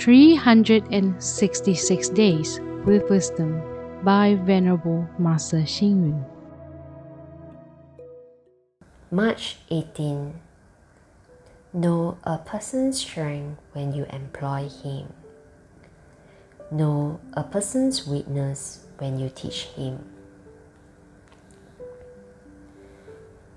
[0.00, 3.60] 366 Days with Wisdom
[4.02, 6.24] by Venerable Master Xing Yun.
[9.10, 10.40] March 18.
[11.74, 15.12] Know a person's strength when you employ him.
[16.70, 20.06] Know a person's weakness when you teach him.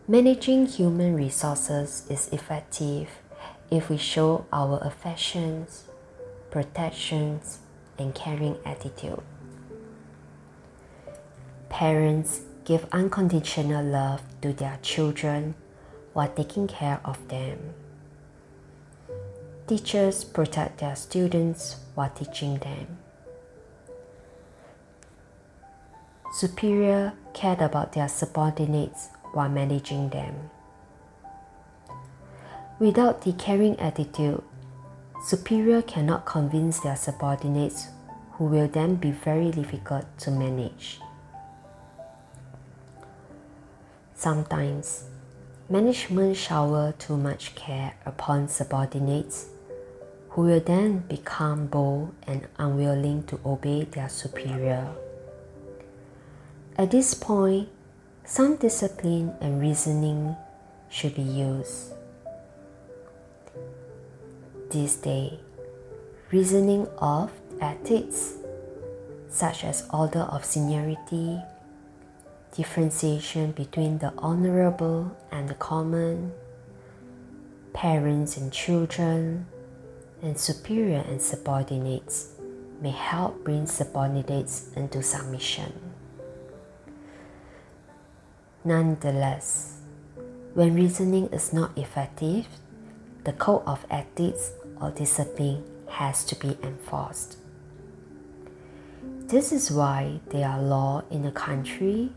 [0.10, 3.07] Managing human resources is effective
[3.71, 5.86] if we show our affections,
[6.53, 7.57] protections,
[7.98, 9.23] and caring attitude.
[11.67, 15.55] Parents give unconditional love to their children
[16.13, 17.73] while taking care of them.
[19.66, 22.99] Teachers protect their students while teaching them.
[26.35, 30.51] Superior cared about their subordinates while managing them.
[32.77, 34.43] Without the caring attitude,
[35.23, 37.88] superior cannot convince their subordinates
[38.34, 40.99] who will then be very difficult to manage.
[44.16, 45.05] Sometimes,
[45.70, 49.48] management shower too much care upon subordinates
[50.29, 54.94] who will then become bold and unwilling to obey their superior.
[56.77, 57.70] At this point,
[58.26, 60.35] some discipline and reasoning
[60.90, 61.94] should be used.
[64.74, 65.40] This day,
[66.31, 67.29] reasoning of
[67.62, 68.38] ethics,
[69.29, 71.40] such as order of seniority,
[72.56, 76.31] differentiation between the honorable and the common,
[77.74, 79.46] parents and children,
[80.24, 82.29] and superior and subordinates
[82.81, 85.72] may help bring subordinates into submission.
[88.66, 89.81] Nonetheless,
[90.56, 92.47] when reasoning is not effective,
[93.24, 94.51] the code of ethics
[94.81, 97.38] or discipline has to be enforced.
[99.28, 102.12] This is why there are laws in the country,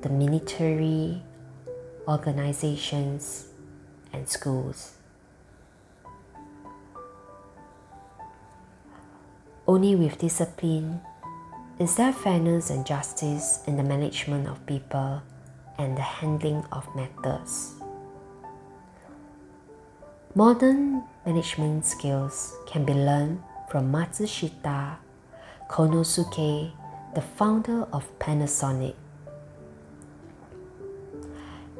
[0.00, 1.22] the military,
[2.08, 3.48] organizations,
[4.12, 4.94] and schools.
[9.66, 11.00] Only with discipline
[11.78, 15.22] is there fairness and justice in the management of people
[15.78, 17.81] and the handling of matters.
[20.34, 24.96] Modern management skills can be learned from Matsushita
[25.68, 26.72] Konosuke,
[27.14, 28.94] the founder of Panasonic.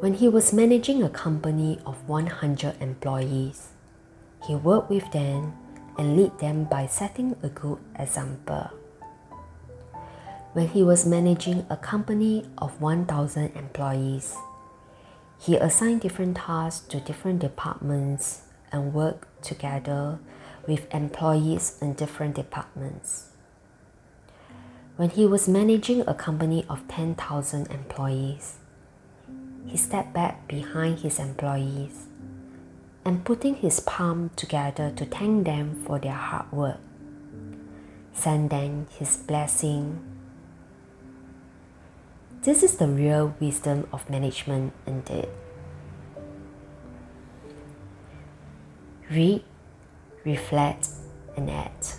[0.00, 3.68] When he was managing a company of 100 employees,
[4.46, 5.54] he worked with them
[5.96, 8.68] and lead them by setting a good example.
[10.52, 14.36] When he was managing a company of 1,000 employees,
[15.42, 20.20] he assigned different tasks to different departments and worked together
[20.68, 23.30] with employees in different departments.
[24.94, 28.58] When he was managing a company of 10,000 employees,
[29.66, 32.06] he stepped back behind his employees
[33.04, 36.78] and putting his palm together to thank them for their hard work.
[38.12, 40.11] Send them his blessing.
[42.42, 45.28] This is the real wisdom of management indeed.
[49.08, 49.44] Read,
[50.24, 50.88] reflect,
[51.36, 51.98] and act.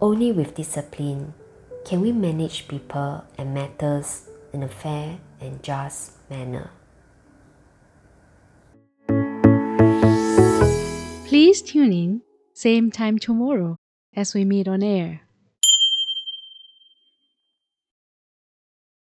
[0.00, 1.34] Only with discipline
[1.84, 6.70] can we manage people and matters in a fair and just manner.
[11.26, 12.22] Please tune in,
[12.54, 13.78] same time tomorrow
[14.14, 15.22] as we meet on air.